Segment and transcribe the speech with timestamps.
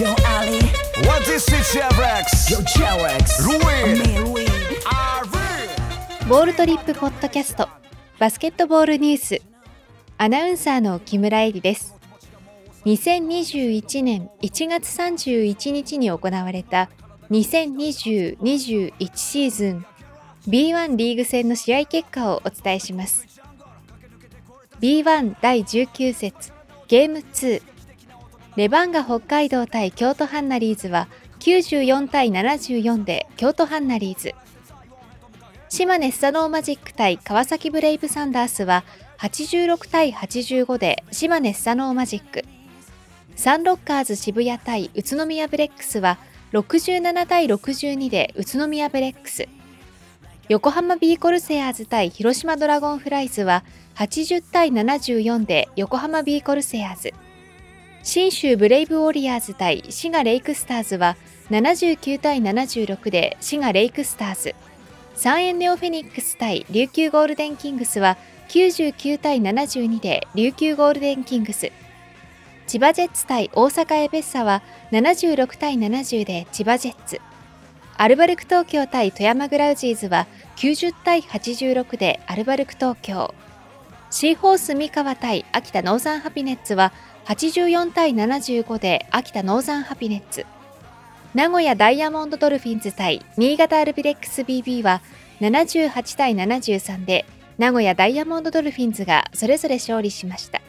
[0.00, 0.60] Yo Ali.
[1.06, 2.48] What is it, Chevrex?
[2.48, 3.98] Yo Cherex Ruin.
[3.98, 4.46] Me
[6.26, 7.68] ボールトリップポッドキャスト。
[8.18, 9.42] バスケットボールニュース。
[10.16, 11.94] アナウンサーの木村恵里です。
[12.86, 16.88] 2021年1月31日に行われた
[17.30, 19.84] 2020-21シーズン。
[20.48, 23.26] B1 リーグ戦の試合結果をお伝えします。
[24.80, 26.52] B1 第19節。
[26.88, 27.69] ゲーム2
[28.56, 31.06] レバンガ北海道対京都ハンナリーズは
[31.38, 34.34] 94対74で京都ハンナリーズ。
[35.68, 38.82] 島根スサノーマジック対川崎ブレイブサンダースは
[39.18, 42.44] 86対85で島根スサノーマジック。
[43.36, 46.18] サンロッカーズ渋谷対宇都宮ブレックスは
[46.52, 49.46] 67対62で宇都宮ブレックス。
[50.48, 53.62] 横浜ビーコルセアーズ対広島ドラゴンフライズは
[53.94, 57.14] 80対74で横浜ビーコルセアーズ。
[58.02, 61.16] 信州ブレイブウォリアーズ対滋賀レイクスターズは
[61.50, 64.54] 79対76で滋賀レイクスターズ。
[65.14, 68.16] 三遠ネオフェニックス対琉球ゴールデンキングスは
[68.48, 71.72] 99対72で琉球ゴールデンキングス。
[72.66, 77.20] 千葉ジェッツ対大阪エベッサは76対70で千葉ジェッツ。
[77.98, 83.34] アルバルク東京対富山グラウジーズは90対86でアルバルク東京。
[84.12, 86.92] シーホース三河対秋田ノーザンハピネッツは
[87.26, 90.46] 84対75で秋田ノーザンハピネッツ。
[91.32, 95.00] 名古屋ダイヤモンドドルフィンズ対新潟アルビレックス BB は
[95.40, 97.24] 78対73で
[97.56, 100.60] 名古屋ダイヤモンドドルフィンズがそれぞれ勝利しました。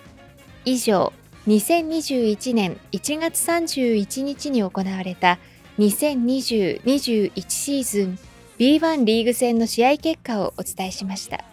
[0.64, 1.12] 以上
[1.48, 5.40] 2021年1月31日に行われた
[5.80, 8.20] 2020-21シーズン
[8.60, 11.44] B1 リーグ戦の試合結果をお伝えしました。